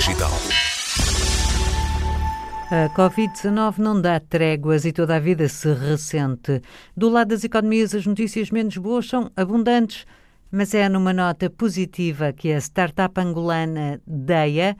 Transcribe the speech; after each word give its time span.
Digital. 0.00 0.30
A 2.70 2.88
Covid-19 2.96 3.76
não 3.76 4.00
dá 4.00 4.18
tréguas 4.18 4.86
e 4.86 4.92
toda 4.94 5.16
a 5.16 5.18
vida 5.20 5.46
se 5.46 5.74
ressente. 5.74 6.62
Do 6.96 7.10
lado 7.10 7.28
das 7.28 7.44
economias, 7.44 7.94
as 7.94 8.06
notícias 8.06 8.50
menos 8.50 8.78
boas 8.78 9.06
são 9.06 9.30
abundantes, 9.36 10.06
mas 10.50 10.72
é 10.72 10.88
numa 10.88 11.12
nota 11.12 11.50
positiva 11.50 12.32
que 12.32 12.50
a 12.50 12.56
startup 12.56 13.20
angolana 13.20 14.00
Deia 14.06 14.74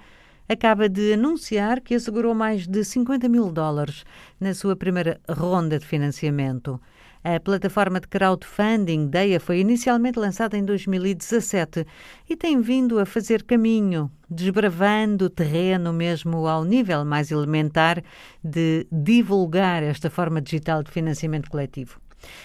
acaba 0.48 0.88
de 0.88 1.12
anunciar 1.12 1.82
que 1.82 1.96
assegurou 1.96 2.34
mais 2.34 2.66
de 2.66 2.82
50 2.82 3.28
mil 3.28 3.52
dólares 3.52 4.04
na 4.40 4.54
sua 4.54 4.74
primeira 4.74 5.20
ronda 5.28 5.78
de 5.78 5.84
financiamento. 5.84 6.80
A 7.22 7.38
plataforma 7.38 8.00
de 8.00 8.08
crowdfunding 8.08 9.06
DEIA 9.08 9.38
foi 9.38 9.60
inicialmente 9.60 10.18
lançada 10.18 10.56
em 10.56 10.64
2017 10.64 11.86
e 12.26 12.34
tem 12.34 12.62
vindo 12.62 12.98
a 12.98 13.04
fazer 13.04 13.42
caminho, 13.42 14.10
desbravando 14.28 15.26
o 15.26 15.30
terreno 15.30 15.92
mesmo 15.92 16.46
ao 16.46 16.64
nível 16.64 17.04
mais 17.04 17.30
elementar 17.30 18.02
de 18.42 18.86
divulgar 18.90 19.82
esta 19.82 20.08
forma 20.08 20.40
digital 20.40 20.82
de 20.82 20.90
financiamento 20.90 21.50
coletivo. 21.50 22.00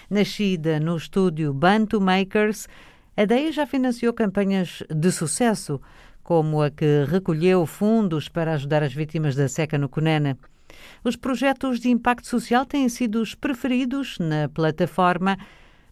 Nascida 0.10 0.78
no 0.78 0.98
estúdio 0.98 1.54
Bantu 1.54 2.02
Makers, 2.02 2.68
a 3.16 3.24
DEIA 3.24 3.54
já 3.54 3.66
financiou 3.66 4.12
campanhas 4.14 4.84
de 4.94 5.10
sucesso, 5.10 5.80
como 6.22 6.62
a 6.62 6.70
que 6.70 7.06
recolheu 7.06 7.66
fundos 7.66 8.28
para 8.28 8.56
ajudar 8.56 8.84
as 8.84 8.94
vítimas 8.94 9.38
da 9.38 9.48
seca 9.48 9.78
no 9.78 9.88
Cunena. 9.88 10.38
Os 11.04 11.16
projetos 11.16 11.80
de 11.80 11.90
impacto 11.90 12.28
social 12.28 12.66
têm 12.66 12.90
sido 12.90 13.22
os 13.22 13.36
preferidos 13.36 14.18
na 14.20 14.50
plataforma, 14.50 15.38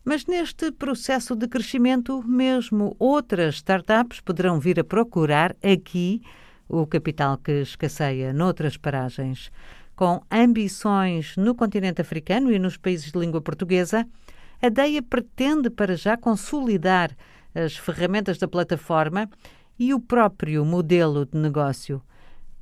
mas 0.06 0.26
neste 0.26 0.72
processo 0.72 1.36
de 1.36 1.48
crescimento, 1.48 2.22
mesmo 2.28 2.96
outras 3.00 3.56
startups 3.56 4.20
poderão 4.20 4.60
vir 4.60 4.80
a 4.80 4.84
procurar 4.84 5.56
aqui 5.64 6.22
o 6.68 6.86
capital 6.86 7.38
que 7.38 7.62
escasseia 7.62 8.34
noutras 8.34 8.78
paragens. 8.78 9.52
Com 9.96 10.22
ambições 10.32 11.38
no 11.38 11.54
continente 11.54 12.02
africano 12.02 12.52
e 12.52 12.58
nos 12.58 12.78
países 12.78 13.12
de 13.12 13.20
língua 13.20 13.42
portuguesa, 13.42 14.08
a 14.62 14.70
DEIA 14.70 15.04
pretende 15.04 15.70
para 15.70 15.96
já 15.96 16.18
consolidar 16.18 17.12
as 17.54 17.78
ferramentas 17.78 18.38
da 18.38 18.48
plataforma 18.48 19.30
e 19.78 19.94
o 19.94 20.00
próprio 20.00 20.66
modelo 20.66 21.26
de 21.26 21.38
negócio. 21.38 22.02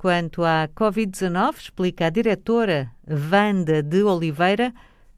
Quanto 0.02 0.42
à 0.42 0.66
Covid-19, 0.66 1.58
explica 1.58 2.06
a 2.06 2.10
diretora 2.10 2.90
Wanda 3.06 3.80
de 3.84 4.02
Oliveira, 4.02 4.74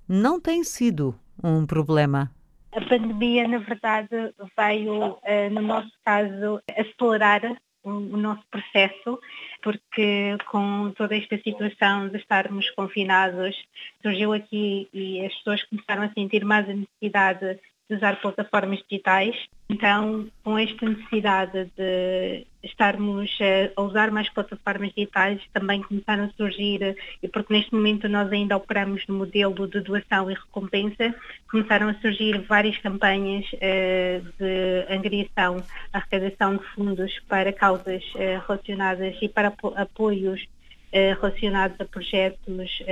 não 0.07 0.39
tem 0.39 0.63
sido 0.63 1.19
um 1.43 1.65
problema. 1.65 2.31
A 2.71 2.83
pandemia, 2.83 3.49
na 3.49 3.61
verdade, 3.61 4.35
veio, 4.55 5.17
eh, 5.23 5.49
no 5.49 5.63
nosso 5.63 5.91
caso, 6.05 6.61
acelerar 6.69 7.57
o 7.83 8.17
nosso 8.19 8.43
processo, 8.51 9.19
porque 9.63 10.37
com 10.51 10.93
toda 10.95 11.17
esta 11.17 11.39
situação 11.39 12.09
de 12.11 12.19
estarmos 12.19 12.69
confinados, 12.73 13.57
surgiu 14.03 14.35
aqui 14.35 14.87
e 14.93 15.25
as 15.25 15.35
pessoas 15.37 15.63
começaram 15.63 16.03
a 16.03 16.13
sentir 16.13 16.45
mais 16.45 16.69
a 16.69 16.75
necessidade 16.75 17.59
de 17.89 17.97
usar 17.97 18.21
plataformas 18.21 18.83
digitais. 18.89 19.37
Então, 19.69 20.27
com 20.43 20.59
esta 20.59 20.87
necessidade 20.89 21.71
de 21.77 22.47
estarmos 22.63 23.31
a 23.77 23.83
usar 23.83 24.11
mais 24.11 24.29
plataformas 24.31 24.93
digitais, 24.95 25.41
também 25.53 25.83
começaram 25.83 26.25
a 26.25 26.31
surgir, 26.31 26.97
e 27.23 27.29
porque 27.29 27.53
neste 27.53 27.75
momento 27.75 28.09
nós 28.09 28.31
ainda 28.31 28.57
operamos 28.57 29.07
no 29.07 29.15
modelo 29.17 29.67
de 29.69 29.81
doação 29.81 30.31
e 30.31 30.35
recompensa, 30.35 31.15
começaram 31.51 31.89
a 31.89 31.95
surgir 31.95 32.41
várias 32.43 32.77
campanhas 32.79 33.47
uh, 33.53 34.33
de 34.39 34.95
angariação, 34.95 35.63
arrecadação 35.93 36.57
de 36.57 36.65
fundos 36.75 37.19
para 37.29 37.53
causas 37.53 38.05
uh, 38.15 38.47
relacionadas 38.47 39.17
e 39.21 39.29
para 39.29 39.53
apoios 39.77 40.43
uh, 40.43 41.21
relacionados 41.21 41.81
a 41.81 41.85
projetos 41.85 42.83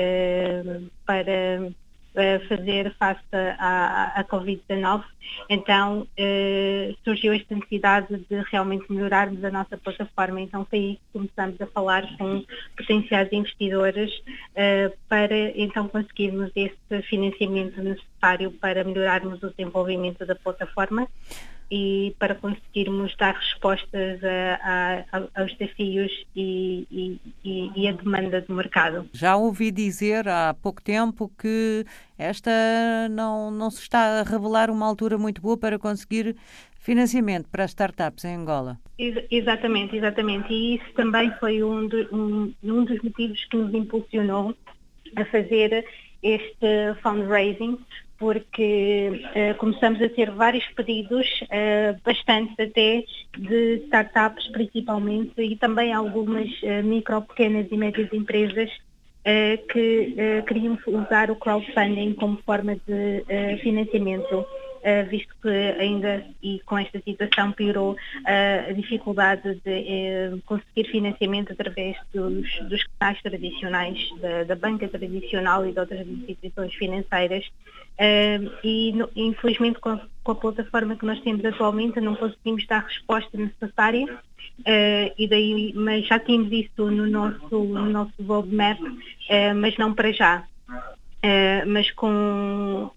para 1.07 1.73
fazer 2.49 2.95
face 2.99 3.21
à, 3.59 4.21
à 4.21 4.25
Covid-19. 4.25 5.03
Então 5.49 6.07
eh, 6.17 6.95
surgiu 7.05 7.33
esta 7.33 7.55
necessidade 7.55 8.07
de 8.29 8.43
realmente 8.51 8.91
melhorarmos 8.93 9.43
a 9.45 9.51
nossa 9.51 9.77
plataforma. 9.79 10.41
Então 10.41 10.67
foi 10.69 10.79
aí 10.79 10.95
que 10.97 11.03
começamos 11.13 11.61
a 11.61 11.67
falar 11.67 12.07
com 12.19 12.45
potenciais 12.77 13.33
investidores 13.33 14.11
eh, 14.55 14.93
para 15.09 15.37
então 15.59 15.89
conseguirmos 15.89 16.51
esse 16.55 17.03
financiamento 17.09 17.83
necessário 17.83 18.53
para 18.53 18.85
melhorarmos 18.85 19.43
o 19.43 19.51
desenvolvimento 19.51 20.27
da 20.27 20.35
plataforma 20.35 21.09
e 21.75 22.15
para 22.19 22.35
conseguirmos 22.35 23.17
dar 23.17 23.35
respostas 23.35 24.21
a, 24.23 25.07
a, 25.11 25.41
aos 25.41 25.57
desafios 25.57 26.13
e, 26.37 26.87
e, 27.43 27.71
e, 27.75 27.89
a 27.89 27.93
demanda 27.93 28.43
do 28.43 28.55
mercado. 28.55 29.09
Já 29.15 29.37
ouvi 29.37 29.71
dizer 29.71 30.29
há 30.29 30.53
pouco 30.53 30.83
tempo 30.83 31.33
que 31.39 31.87
esta 32.19 32.51
não, 33.11 33.51
não 33.51 33.71
se 33.71 33.81
está 33.81 34.21
a 34.21 34.23
revelar 34.23 34.71
uma 34.71 34.85
altura 34.85 35.17
muito 35.17 35.41
boa 35.41 35.57
para 35.57 35.79
conseguir 35.79 36.37
financiamento 36.79 37.49
para 37.49 37.65
as 37.65 37.71
startups 37.71 38.27
em 38.27 38.37
Angola. 38.37 38.79
Exatamente, 39.31 39.97
exatamente. 39.97 40.53
E 40.53 40.75
isso 40.75 40.93
também 40.95 41.33
foi 41.41 41.63
um, 41.63 41.89
do, 41.89 42.15
um, 42.15 42.55
um 42.63 42.85
dos 42.85 43.01
motivos 43.03 43.43
que 43.47 43.57
nos 43.57 43.73
impulsionou 43.73 44.55
a 45.17 45.25
fazer 45.25 45.87
este 46.23 46.95
fundraising, 47.03 47.79
porque 48.23 49.11
uh, 49.35 49.59
começamos 49.59 50.01
a 50.01 50.09
ter 50.09 50.31
vários 50.31 50.65
pedidos, 50.77 51.27
uh, 51.43 52.01
bastantes 52.05 52.55
até, 52.57 53.03
de 53.37 53.83
startups 53.87 54.47
principalmente, 54.53 55.33
e 55.43 55.57
também 55.57 55.93
algumas 55.93 56.49
uh, 56.63 56.85
micro, 56.85 57.21
pequenas 57.23 57.67
e 57.69 57.77
médias 57.77 58.09
empresas 58.13 58.71
que 59.73 60.17
queriam 60.49 60.77
usar 60.85 61.31
o 61.31 61.37
crowdfunding 61.37 62.13
como 62.15 62.39
forma 62.45 62.75
de 62.75 63.25
financiamento. 63.63 64.45
Uh, 64.83 65.09
visto 65.09 65.33
que 65.41 65.49
ainda 65.49 66.27
e 66.43 66.59
com 66.67 66.77
esta 66.77 67.01
situação 67.03 67.53
piorou 67.53 67.93
uh, 67.93 68.69
a 68.69 68.73
dificuldade 68.73 69.55
de 69.65 70.35
uh, 70.35 70.43
conseguir 70.45 70.91
financiamento 70.91 71.53
através 71.53 71.97
dos, 72.13 72.51
dos 72.69 72.85
canais 72.99 73.23
tradicionais, 73.23 74.09
da, 74.21 74.43
da, 74.43 74.57
banca 74.57 74.89
tradicional 74.89 75.65
e 75.65 75.71
de 75.73 75.79
outras 75.79 76.05
instituições 76.05 76.75
financeiras. 76.75 77.49
e 78.65 78.93
infelizmente 79.15 79.79
com, 79.79 80.01
com, 80.25 80.33
a 80.33 80.35
plataforma 80.35 80.97
que 80.97 81.07
nós 81.07 81.21
temos 81.21 81.45
atualmente 81.45 82.01
não 82.01 82.17
conseguimos 82.17 82.67
dar 82.67 82.79
a 82.79 82.89
resposta 82.89 83.39
necessária 83.39 84.19
e 85.17 85.29
daí, 85.29 85.73
mas 85.77 86.09
já 86.09 86.19
temos 86.19 86.51
isso 86.51 86.91
no 86.91 87.07
nosso, 87.07 87.57
no 87.57 87.89
nosso 87.89 88.21
roadmap, 88.27 88.81
mas 89.55 89.77
não 89.77 89.95
para 89.95 90.11
já. 90.13 90.45
mas 91.67 91.89
com 91.93 92.91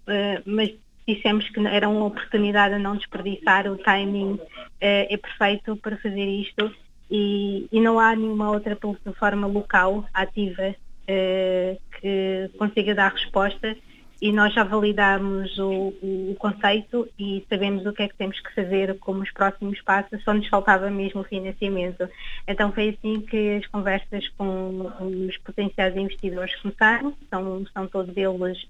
mas 0.47 0.73
dissemos 1.07 1.47
que 1.49 1.59
era 1.67 1.87
uma 1.87 2.05
oportunidade 2.05 2.75
a 2.75 2.79
não 2.79 2.95
desperdiçar, 2.95 3.67
o 3.67 3.77
timing 3.77 4.39
é, 4.81 5.13
é 5.13 5.17
perfeito 5.17 5.75
para 5.77 5.97
fazer 5.97 6.25
isto 6.25 6.73
e, 7.09 7.67
e, 7.71 7.79
não 7.79 7.99
há 7.99 8.15
nenhuma 8.15 8.49
outra 8.49 8.75
plataforma 8.75 9.45
local 9.45 10.05
ativa 10.13 10.75
é, 11.07 11.77
que 11.99 12.49
consiga 12.57 12.95
dar 12.95 13.11
resposta 13.11 13.77
e 14.21 14.31
nós 14.31 14.53
já 14.53 14.63
validamos 14.63 15.57
o, 15.59 15.93
o, 16.01 16.35
conceito 16.39 17.07
e 17.19 17.45
sabemos 17.49 17.85
o 17.85 17.93
que 17.93 18.03
é 18.03 18.07
que 18.07 18.15
temos 18.15 18.39
que 18.39 18.55
fazer 18.55 18.97
como 18.99 19.21
os 19.21 19.31
próximos 19.31 19.79
passos, 19.81 20.23
só 20.23 20.33
nos 20.33 20.47
faltava 20.47 20.89
mesmo 20.89 21.21
o 21.21 21.25
financiamento. 21.25 22.09
Então 22.47 22.71
foi 22.71 22.89
assim 22.89 23.21
que 23.21 23.57
as 23.57 23.67
conversas 23.67 24.27
com 24.29 24.91
os 24.99 25.37
potenciais 25.39 25.95
investidores 25.95 26.55
começaram, 26.61 27.13
são, 27.29 27.65
são 27.73 27.87
todos 27.87 28.15
eles 28.15 28.65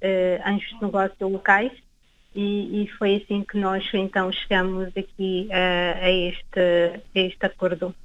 anjos 0.45 0.69
de 0.69 0.81
negócio 0.81 1.27
locais, 1.27 1.71
e, 2.35 2.83
e, 2.83 2.87
foi 2.97 3.15
assim 3.15 3.43
que 3.43 3.57
nós 3.57 3.83
então 3.93 4.31
chegamos 4.31 4.87
aqui 4.95 5.47
a, 5.51 6.05
a, 6.05 6.11
este, 6.11 7.01
a 7.15 7.19
este 7.19 7.45
acordo. 7.45 7.95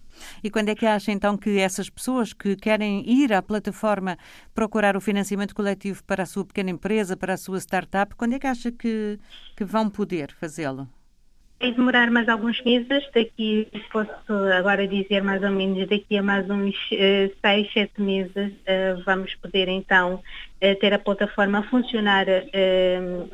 E 0.42 0.50
quando 0.50 0.68
é 0.68 0.74
que 0.74 0.86
acha 0.86 1.10
então 1.10 1.36
que 1.36 1.58
essas 1.58 1.88
pessoas 1.88 2.32
que 2.32 2.54
querem 2.56 3.08
ir 3.08 3.32
à 3.32 3.42
plataforma 3.42 4.18
procurar 4.54 4.96
o 4.96 5.00
financiamento 5.00 5.54
coletivo 5.54 6.04
para 6.04 6.22
a 6.22 6.26
sua 6.26 6.44
pequena 6.44 6.70
empresa, 6.70 7.16
para 7.16 7.34
a 7.34 7.38
sua 7.38 7.58
startup, 7.58 8.14
quando 8.14 8.34
é 8.34 8.38
que 8.38 8.46
acha 8.46 8.70
que, 8.70 9.18
que 9.56 9.64
vão 9.64 9.88
poder 9.88 10.32
fazê-lo? 10.32 10.88
Vai 11.60 11.72
demorar 11.72 12.10
mais 12.10 12.26
alguns 12.26 12.58
meses, 12.64 13.06
daqui 13.14 13.68
posso 13.92 14.32
agora 14.56 14.88
dizer 14.88 15.22
mais 15.22 15.42
ou 15.42 15.50
menos 15.50 15.86
daqui 15.90 16.16
a 16.16 16.22
mais 16.22 16.48
uns 16.48 16.74
uh, 16.74 17.36
seis, 17.38 17.70
sete 17.74 18.00
meses 18.00 18.34
uh, 18.36 19.02
vamos 19.04 19.34
poder 19.34 19.68
então 19.68 20.14
uh, 20.14 20.80
ter 20.80 20.94
a 20.94 20.98
plataforma 20.98 21.58
a 21.58 21.62
funcionar 21.64 22.24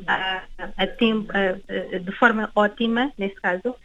a, 0.09 0.43
a 0.77 0.87
tempo, 0.89 1.33
de 2.03 2.13
forma 2.19 2.51
ótima, 2.57 3.13
nesse 3.17 3.37
caso, 3.37 3.77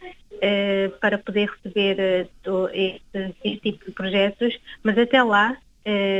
para 1.00 1.18
poder 1.18 1.48
receber 1.48 2.26
este, 2.72 3.34
este, 3.44 3.60
tipo 3.60 3.84
de 3.84 3.92
projetos, 3.92 4.58
mas 4.82 4.98
até 4.98 5.22
lá 5.22 5.56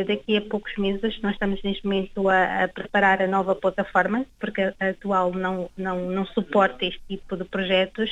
daqui 0.06 0.37
a 0.37 0.41
poucos 0.41 0.76
meses. 0.76 1.20
Nós 1.23 1.32
estamos 1.32 1.62
neste 1.62 1.85
momento 1.85 2.29
a, 2.29 2.64
a, 2.64 2.69
preparar 2.69 3.23
a 3.23 3.26
nova 3.26 3.55
plataforma, 3.55 4.26
porque 4.41 4.61
a 4.61 4.88
atual 4.88 5.32
não, 5.32 5.70
não, 5.76 6.11
não 6.11 6.26
suporta 6.26 6.85
este 6.85 7.00
tipo 7.09 7.37
de 7.37 7.44
projetos. 7.44 8.11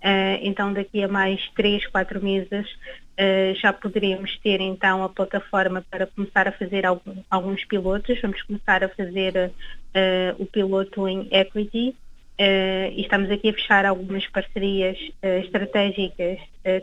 Uh, 0.00 0.40
então 0.40 0.72
daqui 0.72 1.02
a 1.02 1.08
mais 1.08 1.46
3, 1.54 1.86
4 1.88 2.24
meses 2.24 2.66
uh, 2.70 3.54
já 3.60 3.70
poderemos 3.70 4.38
ter 4.38 4.58
então 4.58 5.04
a 5.04 5.10
plataforma 5.10 5.84
para 5.90 6.06
começar 6.06 6.48
a 6.48 6.52
fazer 6.52 6.84
alguns 7.30 7.64
pilotos. 7.66 8.18
Vamos 8.22 8.40
começar 8.42 8.82
a 8.82 8.88
fazer 8.88 9.52
uh, 9.94 10.42
o 10.42 10.46
piloto 10.46 11.06
em 11.06 11.28
Equity 11.30 11.94
e 12.42 13.02
estamos 13.02 13.30
aqui 13.30 13.50
a 13.50 13.52
fechar 13.52 13.84
algumas 13.84 14.26
parcerias 14.28 14.96
estratégicas 15.22 16.38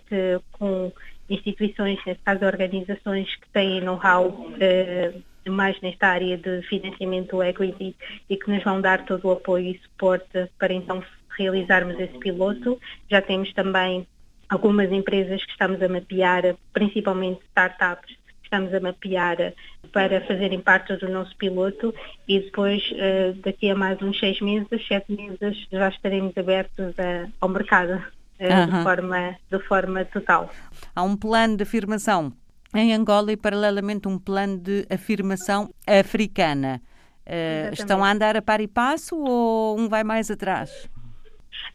que, 0.08 0.40
com 0.52 0.92
instituições, 1.30 2.00
neste 2.06 2.24
caso 2.24 2.46
organizações 2.46 3.34
que 3.36 3.50
têm 3.50 3.82
know-how 3.82 4.28
uh, 4.30 5.24
mais 5.50 5.80
nesta 5.82 6.08
área 6.08 6.38
de 6.38 6.62
financiamento 6.64 7.42
equity 7.42 7.96
e 8.30 8.38
que 8.38 8.52
nos 8.52 8.64
vão 8.64 8.82
dar 8.82 9.06
todo 9.06 9.26
o 9.28 9.32
apoio 9.32 9.68
e 9.68 9.80
suporte 9.80 10.50
para 10.60 10.74
então 10.74 11.04
realizarmos 11.38 12.00
esse 12.00 12.18
piloto. 12.20 12.80
Já 13.10 13.22
temos 13.22 13.54
também 13.54 14.06
algumas 14.50 14.92
empresas 14.92 15.44
que 15.44 15.52
estamos 15.52 15.82
a 15.82 15.88
mapear, 15.88 16.56
principalmente 16.74 17.42
startups, 17.50 18.16
estamos 18.44 18.74
a 18.74 18.80
mapear 18.80 19.54
para 19.92 20.22
fazerem 20.22 20.60
parte 20.60 20.96
do 20.98 21.10
nosso 21.10 21.36
piloto 21.38 21.94
e 22.28 22.40
depois, 22.40 22.82
uh, 22.92 23.34
daqui 23.44 23.70
a 23.70 23.76
mais 23.76 24.02
uns 24.02 24.20
seis 24.20 24.40
meses, 24.42 24.88
sete 24.88 25.12
meses, 25.12 25.68
já 25.72 25.90
estaremos 25.90 26.38
abertos 26.38 26.94
ao 27.40 27.50
mercado 27.50 28.02
de, 28.40 28.84
forma, 28.84 29.36
de 29.50 29.60
forma 29.68 30.06
total. 30.06 30.50
Há 30.96 31.04
um 31.04 31.16
plano 31.16 31.58
de 31.58 31.64
afirmação 31.64 32.34
em 32.76 32.94
Angola 32.94 33.32
e, 33.32 33.38
paralelamente, 33.38 34.08
um 34.08 34.20
plano 34.20 34.58
de 34.58 34.86
afirmação 34.90 35.70
africana. 35.86 36.82
Uh, 37.26 37.74
estão 37.74 38.04
a 38.04 38.12
andar 38.12 38.38
a 38.38 38.42
par 38.42 38.62
e 38.62 38.68
passo 38.68 39.18
ou 39.18 39.78
um 39.78 39.90
vai 39.90 40.04
mais 40.04 40.32
atrás? 40.32 40.90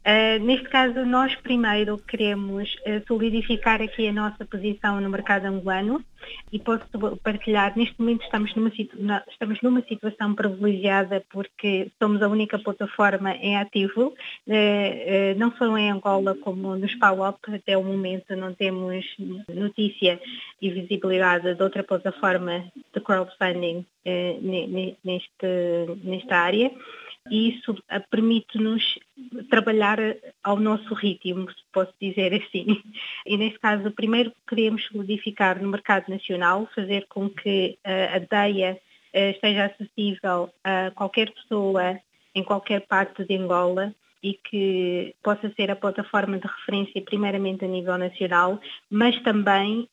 Uh, 0.01 0.43
neste 0.43 0.67
caso, 0.67 1.05
nós 1.05 1.35
primeiro 1.35 1.97
queremos 1.97 2.73
uh, 2.85 3.05
solidificar 3.07 3.81
aqui 3.81 4.07
a 4.07 4.13
nossa 4.13 4.45
posição 4.45 4.99
no 4.99 5.09
mercado 5.09 5.45
angolano 5.45 6.03
e 6.51 6.59
posso 6.59 6.85
partilhar, 7.23 7.73
neste 7.77 7.99
momento 7.99 8.23
estamos 8.23 8.53
numa, 8.55 8.71
estamos 9.29 9.61
numa 9.61 9.81
situação 9.81 10.33
privilegiada 10.33 11.23
porque 11.29 11.91
somos 12.01 12.21
a 12.21 12.27
única 12.27 12.59
plataforma 12.59 13.31
em 13.35 13.57
ativo, 13.57 14.07
uh, 14.07 15.37
não 15.37 15.55
só 15.57 15.77
em 15.77 15.91
Angola 15.91 16.35
como 16.35 16.75
nos 16.75 16.95
PAWOP, 16.95 17.55
até 17.55 17.77
o 17.77 17.83
momento 17.83 18.35
não 18.35 18.53
temos 18.53 19.05
notícia 19.53 20.19
e 20.61 20.69
visibilidade 20.69 21.55
de 21.55 21.63
outra 21.63 21.83
plataforma 21.83 22.65
de 22.93 22.99
crowdfunding 22.99 23.85
neste, 25.03 25.47
nesta 26.03 26.37
área 26.37 26.71
e 27.29 27.49
isso 27.49 27.75
permite-nos 28.09 28.99
trabalhar 29.49 29.97
ao 30.43 30.57
nosso 30.59 30.93
ritmo, 30.93 31.49
se 31.49 31.63
posso 31.71 31.93
dizer 32.01 32.33
assim. 32.33 32.81
E 33.25 33.37
nesse 33.37 33.57
caso, 33.57 33.89
primeiro 33.91 34.33
queremos 34.47 34.85
solidificar 34.85 35.61
no 35.61 35.69
mercado 35.69 36.09
nacional, 36.09 36.67
fazer 36.75 37.07
com 37.07 37.29
que 37.29 37.77
a 37.85 38.19
DEIA 38.19 38.77
esteja 39.13 39.65
acessível 39.65 40.49
a 40.63 40.91
qualquer 40.91 41.31
pessoa 41.31 41.97
em 42.35 42.43
qualquer 42.43 42.81
parte 42.81 43.23
de 43.23 43.37
Angola 43.37 43.93
e 44.21 44.33
que 44.33 45.15
possa 45.23 45.51
ser 45.55 45.71
a 45.71 45.75
plataforma 45.75 46.37
de 46.37 46.47
referência 46.47 47.01
primeiramente 47.01 47.63
a 47.63 47.67
nível 47.67 47.97
nacional, 47.97 48.59
mas 48.89 49.21
também 49.21 49.87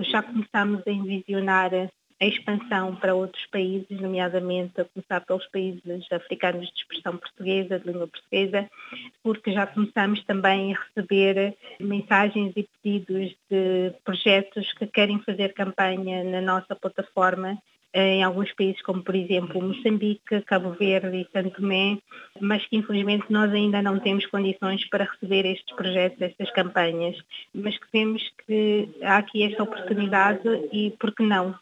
já 0.00 0.22
começamos 0.22 0.82
a 0.86 0.90
envisionar 0.90 1.70
a 2.20 2.26
expansão 2.26 2.94
para 2.96 3.14
outros 3.14 3.46
países, 3.46 3.98
nomeadamente 3.98 4.78
a 4.80 4.84
começar 4.84 5.20
pelos 5.22 5.46
países 5.46 5.82
africanos 6.12 6.66
de 6.68 6.74
expressão 6.74 7.16
portuguesa, 7.16 7.78
de 7.78 7.86
língua 7.86 8.06
portuguesa, 8.06 8.68
porque 9.22 9.52
já 9.52 9.66
começamos 9.66 10.22
também 10.24 10.74
a 10.74 10.78
receber 10.78 11.56
mensagens 11.80 12.52
e 12.56 12.68
pedidos 12.82 13.34
de 13.50 13.94
projetos 14.04 14.70
que 14.74 14.86
querem 14.86 15.18
fazer 15.20 15.54
campanha 15.54 16.22
na 16.24 16.42
nossa 16.42 16.76
plataforma 16.76 17.58
em 17.92 18.22
alguns 18.22 18.52
países 18.52 18.80
como 18.82 19.02
por 19.02 19.14
exemplo 19.14 19.60
Moçambique, 19.60 20.42
Cabo 20.42 20.70
Verde 20.72 21.16
e 21.16 21.28
Santo 21.32 21.60
Tomé, 21.60 21.98
mas 22.40 22.64
que 22.66 22.76
infelizmente 22.76 23.26
nós 23.30 23.52
ainda 23.52 23.82
não 23.82 23.98
temos 23.98 24.26
condições 24.26 24.88
para 24.88 25.04
receber 25.04 25.44
estes 25.46 25.74
projetos, 25.74 26.20
estas 26.20 26.50
campanhas, 26.52 27.16
mas 27.54 27.76
que 27.76 27.86
vemos 27.92 28.22
que 28.46 28.88
há 29.02 29.18
aqui 29.18 29.42
esta 29.42 29.62
oportunidade 29.62 30.48
e 30.72 30.90
por 30.98 31.14
que 31.14 31.22
não? 31.22 31.54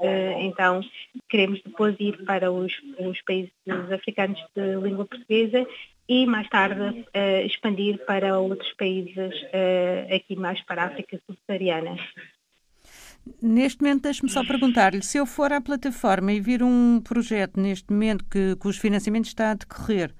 Eh, 0.00 0.42
então 0.42 0.80
queremos 1.28 1.60
depois 1.62 1.96
ir 1.98 2.24
para 2.24 2.52
os, 2.52 2.72
os 2.98 3.20
países 3.22 3.52
africanos 3.92 4.38
de 4.54 4.76
língua 4.76 5.04
portuguesa 5.06 5.66
e 6.08 6.26
mais 6.26 6.48
tarde 6.48 6.82
uh, 6.82 7.46
expandir 7.46 8.04
para 8.04 8.38
outros 8.38 8.72
países 8.74 9.32
aqui 10.14 10.36
mais 10.36 10.60
para 10.62 10.82
a 10.82 10.86
África 10.86 11.18
subsaariana. 11.26 11.96
Neste 13.40 13.82
momento, 13.82 14.02
deixe-me 14.02 14.30
só 14.30 14.44
perguntar-lhe, 14.44 15.02
se 15.02 15.18
eu 15.18 15.26
for 15.26 15.52
à 15.52 15.60
plataforma 15.60 16.32
e 16.32 16.40
vir 16.40 16.62
um 16.62 17.00
projeto 17.00 17.60
neste 17.60 17.92
momento 17.92 18.24
que, 18.24 18.56
cujo 18.56 18.80
financiamento 18.80 19.26
está 19.26 19.52
a 19.52 19.54
decorrer, 19.54 20.14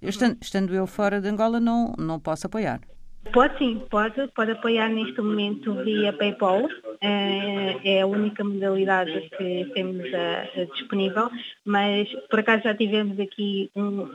estando, 0.00 0.38
estando 0.40 0.74
eu 0.74 0.86
fora 0.86 1.20
de 1.20 1.28
Angola, 1.28 1.60
não, 1.60 1.94
não 1.98 2.18
posso 2.18 2.46
apoiar? 2.46 2.80
Pode 3.32 3.58
sim, 3.58 3.82
pode, 3.90 4.28
pode 4.28 4.52
apoiar 4.52 4.88
neste 4.88 5.20
momento 5.20 5.74
via 5.84 6.12
PayPal, 6.12 6.68
é, 7.00 7.96
é 7.96 8.02
a 8.02 8.06
única 8.06 8.42
modalidade 8.42 9.30
que 9.36 9.70
temos 9.74 10.06
a, 10.14 10.60
a 10.60 10.64
disponível, 10.64 11.30
mas 11.64 12.08
por 12.30 12.40
acaso 12.40 12.64
já 12.64 12.74
tivemos 12.74 13.18
aqui 13.20 13.70
um, 13.76 14.08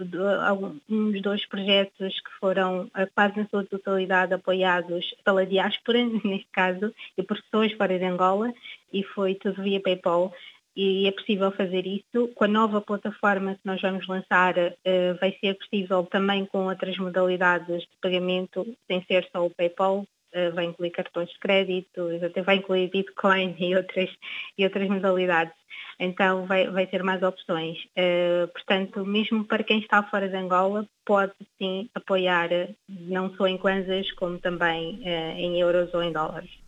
uns 0.90 1.22
dois 1.22 1.46
projetos 1.46 2.20
que 2.20 2.32
foram 2.40 2.90
quase 3.14 3.38
na 3.38 3.48
sua 3.48 3.64
totalidade 3.64 4.34
apoiados 4.34 5.14
pela 5.24 5.46
diáspora, 5.46 6.00
neste 6.24 6.48
caso, 6.52 6.94
e 7.18 7.24
por 7.24 7.42
pessoas 7.42 7.72
fora 7.74 7.98
de 7.98 8.06
Angola, 8.06 8.52
e 8.92 9.04
foi 9.04 9.36
tudo 9.36 9.62
via 9.64 9.80
PayPal 9.80 10.34
e 10.76 11.08
é 11.08 11.12
possível 11.12 11.52
fazer 11.52 11.86
isso. 11.86 12.28
Com 12.36 12.44
a 12.46 12.48
nova 12.48 12.82
plataforma 12.82 13.56
que 13.56 13.62
nós 13.66 13.82
vamos 13.82 14.08
lançar, 14.08 14.58
uh, 14.58 15.20
vai 15.20 15.36
ser 15.40 15.56
possível 15.56 16.04
também 16.06 16.46
com 16.46 16.66
outras 16.68 16.98
modalidades 16.98 17.82
de 17.82 17.98
pagamento, 18.02 18.66
sem 18.88 19.04
ser 19.06 19.28
só 19.32 19.46
o 19.46 19.52
PayPal, 19.52 20.00
uh, 20.00 20.54
vai 20.54 20.66
incluir 20.66 20.92
cartões 20.92 21.30
de 21.30 21.40
crédito, 21.40 22.10
até 22.26 22.42
vai 22.42 22.56
incluir 22.58 22.90
Bitcoin 22.90 23.56
e 23.60 23.76
outras, 23.76 24.10
e 24.58 24.64
outras 24.64 24.90
modalidades. 24.90 25.54
Então 26.00 26.48
vai, 26.48 26.68
vai 26.72 26.88
ter 26.88 27.04
mais 27.04 27.22
opções. 27.22 27.78
Uh, 27.96 28.48
portanto, 28.52 29.06
mesmo 29.06 29.46
para 29.46 29.64
quem 29.64 29.80
está 29.80 30.02
fora 30.02 30.28
de 30.28 30.36
Angola, 30.36 30.88
pode 31.06 31.34
sim 31.60 31.88
apoiar 31.94 32.50
não 32.90 33.36
só 33.36 33.46
em 33.46 33.60
kwanzas, 33.60 34.12
como 34.14 34.40
também 34.40 35.02
em 35.38 35.60
euros 35.60 35.94
ou 35.94 36.02
em 36.02 36.12
dólares. 36.12 36.63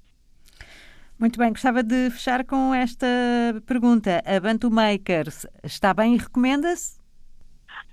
Muito 1.17 1.39
bem, 1.39 1.49
gostava 1.49 1.81
de 1.81 2.09
fechar 2.11 2.43
com 2.43 2.73
esta 2.73 3.07
pergunta. 3.65 4.21
A 4.25 4.37
Bantu 4.39 4.69
Makers 4.69 5.47
está 5.63 5.93
bem 5.93 6.15
e 6.15 6.17
recomenda-se? 6.17 6.99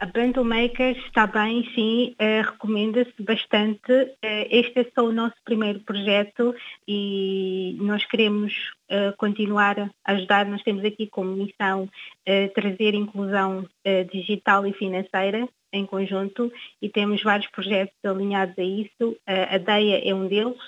A 0.03 0.07
Bantu 0.07 0.45
Makers 0.45 0.99
está 1.07 1.29
bem, 1.29 1.65
sim, 1.77 2.17
uh, 2.21 2.51
recomenda-se 2.51 3.23
bastante. 3.23 3.93
Uh, 3.93 4.47
este 4.51 4.81
é 4.81 4.91
só 4.93 5.07
o 5.07 5.13
nosso 5.13 5.37
primeiro 5.45 5.79
projeto 5.79 6.53
e 6.89 7.77
nós 7.81 8.05
queremos 8.07 8.53
uh, 8.91 9.17
continuar 9.17 9.79
a 9.79 10.13
ajudar. 10.13 10.45
Nós 10.47 10.63
temos 10.65 10.85
aqui 10.85 11.07
como 11.07 11.37
missão 11.37 11.89
trazer 12.55 12.95
inclusão 12.95 13.69
digital 14.13 14.65
e 14.67 14.73
financeira 14.73 15.49
em 15.73 15.85
conjunto 15.85 16.53
e 16.81 16.89
temos 16.89 17.23
vários 17.23 17.49
projetos 17.51 17.95
alinhados 18.05 18.57
a 18.59 18.63
isso. 18.63 19.17
a 19.27 19.59
DEIA 19.59 20.09
é 20.09 20.15
um 20.15 20.29
deles, 20.29 20.61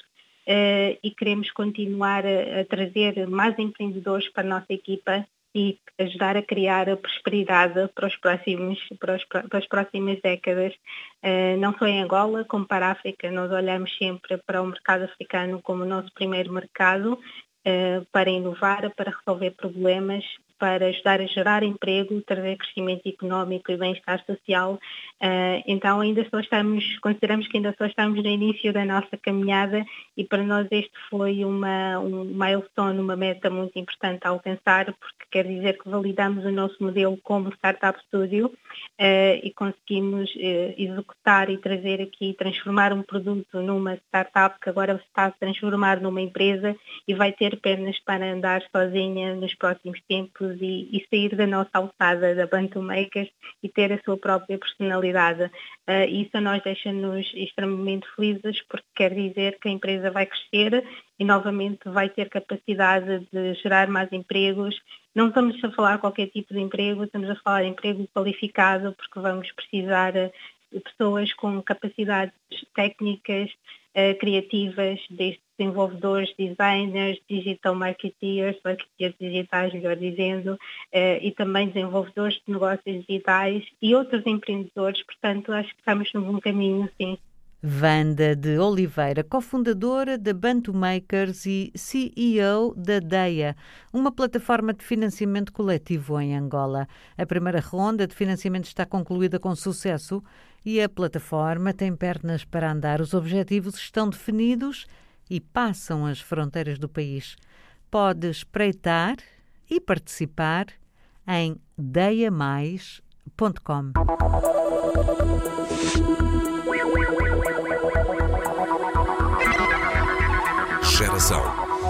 e 0.47 1.11
queremos 1.17 1.51
continuar 1.51 2.25
a, 2.27 2.61
a, 2.61 2.65
trazer 2.65 3.27
mais 3.29 3.59
empreendedores 3.59 4.29
para 4.29 4.43
a 4.43 4.49
nossa 4.49 4.73
equipa 4.73 5.27
e 5.55 5.79
ajudar 5.99 6.37
a 6.37 6.43
criar 6.43 6.91
a 6.91 6.97
prosperidade 6.97 7.89
para, 7.95 8.09
os 8.09 8.17
próximos, 8.17 8.79
para, 8.99 9.15
os, 9.15 9.25
para 9.25 9.59
as 9.59 9.67
próximas 9.67 10.21
décadas, 10.21 10.75
uh, 11.23 11.57
não 11.59 11.77
só 11.79 11.87
em 11.87 12.03
Angola, 12.03 12.45
como 12.45 12.67
para 12.67 12.89
a 12.89 12.91
África. 12.91 13.31
Nós 13.31 13.51
olhamos 13.53 13.97
sempre 13.97 14.37
para 14.39 14.61
o 14.61 14.67
mercado 14.67 15.05
africano 15.05 15.63
como 15.63 15.85
o 15.85 15.87
nosso 15.87 16.13
primeiro 16.13 16.53
mercado 16.53 17.15
uh, 17.15 18.05
para 18.11 18.31
inovar, 18.31 18.91
para 18.97 19.13
resolver 19.17 19.53
problemas 19.53 20.25
para 20.59 20.87
ajudar 20.87 21.21
a 21.21 21.27
gerar 21.27 21.63
emprego, 21.63 22.21
trazer 22.23 22.57
crescimento 22.57 23.09
económico 23.09 23.71
e 23.71 23.77
bem-estar 23.77 24.25
social. 24.25 24.79
Uh, 25.21 25.63
então 25.67 26.01
ainda 26.01 26.27
só 26.31 26.41
estamos, 26.41 26.99
consideramos 26.99 27.49
que 27.49 27.57
ainda 27.57 27.75
só 27.77 27.87
estamos 27.87 28.23
no 28.23 28.29
início 28.29 28.73
da 28.73 28.85
nossa 28.85 29.17
caminhada 29.17 29.85
e 30.17 30.25
para 30.25 30.43
nós 30.43 30.67
este 30.71 30.93
foi 31.11 31.45
uma, 31.45 31.99
um 31.99 32.25
milestone, 32.25 32.99
uma 32.99 33.17
meta 33.17 33.51
muito 33.51 33.79
importante 33.79 34.21
a 34.25 34.31
alcançar, 34.31 34.87
porque 34.87 35.25
quer 35.31 35.47
dizer 35.47 35.79
que 35.79 35.89
validamos 35.89 36.45
o 36.45 36.51
nosso 36.51 36.83
modelo 36.83 37.19
como 37.23 37.53
Startup 37.55 37.99
Studio 38.07 38.47
uh, 38.47 39.41
e 39.43 39.53
conseguimos 39.55 40.31
uh, 40.35 40.75
executar 40.77 41.51
e 41.51 41.59
trazer 41.59 42.01
aqui, 42.01 42.35
transformar 42.35 42.93
um 42.93 43.03
produto 43.03 43.61
numa 43.61 43.95
startup 43.95 44.59
que 44.61 44.69
agora 44.69 45.01
está 45.07 45.27
a 45.27 45.31
transformar 45.31 46.01
numa 46.01 46.21
empresa 46.21 46.77
e 47.07 47.15
vai 47.15 47.33
ter 47.33 47.61
pernas 47.61 47.99
para 48.01 48.33
andar 48.33 48.63
sozinha 48.71 49.35
nos 49.35 49.55
próximos 49.55 50.01
tempos 50.09 50.44
e, 50.53 50.97
e 50.97 51.07
sair 51.11 51.35
da 51.35 51.47
nossa 51.47 51.71
alçada 51.75 52.35
da 52.35 52.47
Bantu 52.47 52.83
Makers 52.83 53.29
e 53.63 53.69
ter 53.69 53.93
a 53.93 54.03
sua 54.03 54.17
própria 54.17 54.59
personalidade. 54.59 55.45
Uh, 55.89 56.09
isso 56.09 56.37
a 56.37 56.41
nós 56.41 56.63
deixa-nos 56.63 57.31
extremamente 57.35 58.07
felizes 58.15 58.63
porque 58.69 58.87
quer 58.95 59.15
dizer 59.15 59.59
que 59.61 59.69
a 59.69 59.73
empresa 59.73 60.11
vai 60.11 60.27
crescer 60.27 60.85
e 61.19 61.25
novamente 61.25 61.89
vai 61.89 62.09
ter 62.09 62.29
capacidade 62.29 63.27
de 63.33 63.55
gerar 63.55 63.89
mais 63.89 64.11
empregos. 64.13 64.75
Não 65.15 65.29
estamos 65.29 65.63
a 65.63 65.71
falar 65.71 65.99
qualquer 65.99 66.27
tipo 66.27 66.53
de 66.53 66.61
emprego, 66.61 67.05
estamos 67.05 67.31
a 67.31 67.37
falar 67.37 67.63
de 67.63 67.69
emprego 67.69 68.09
qualificado 68.13 68.95
porque 68.95 69.21
vamos 69.21 69.51
precisar 69.53 70.13
pessoas 70.81 71.33
com 71.35 71.63
capacidades 71.63 72.35
técnicas, 72.75 73.51
uh, 73.95 74.19
criativas, 74.19 75.01
desde 75.11 75.41
desenvolvedores, 75.59 76.35
designers, 76.37 77.19
digital 77.29 77.75
marketeers, 77.75 78.57
marketeers 78.65 79.15
digitais, 79.21 79.73
melhor 79.73 79.97
dizendo, 79.97 80.55
uh, 80.55 80.59
e 81.21 81.31
também 81.33 81.69
desenvolvedores 81.69 82.35
de 82.47 82.53
negócios 82.53 83.05
digitais 83.07 83.65
e 83.81 83.95
outros 83.95 84.27
empreendedores. 84.27 85.03
Portanto, 85.05 85.53
acho 85.53 85.71
que 85.71 85.81
estamos 85.81 86.13
num 86.13 86.23
bom 86.23 86.41
caminho, 86.41 86.89
sim. 87.01 87.19
Vanda 87.67 88.37
de 88.37 88.59
Oliveira, 88.59 89.25
cofundadora 89.25 90.19
da 90.19 90.35
Bantu 90.35 90.75
Makers 90.75 91.47
e 91.47 91.73
CEO 91.75 92.75
da 92.77 93.01
DEIA, 93.01 93.57
uma 93.91 94.13
plataforma 94.13 94.75
de 94.75 94.85
financiamento 94.85 95.51
coletivo 95.51 96.21
em 96.21 96.37
Angola. 96.37 96.87
A 97.17 97.25
primeira 97.25 97.61
ronda 97.61 98.07
de 98.07 98.15
financiamento 98.15 98.67
está 98.67 98.85
concluída 98.85 99.41
com 99.41 99.57
sucesso 99.57 100.23
e 100.63 100.79
a 100.79 100.91
plataforma 100.91 101.73
tem 101.73 101.97
pernas 101.97 102.45
para 102.45 102.71
andar. 102.71 103.01
Os 103.01 103.15
objetivos 103.15 103.77
estão 103.77 104.11
definidos 104.11 104.87
e 105.31 105.41
passam 105.41 106.05
as 106.05 106.21
fronteiras 106.21 106.79
do 106.79 106.87
país. 106.87 107.35
Pode 107.91 108.29
espreitar 108.29 109.17
e 109.71 109.81
participar 109.81 110.67
em 111.27 111.57
deiamais.com. 111.79 113.93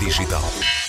digital. 0.05 0.84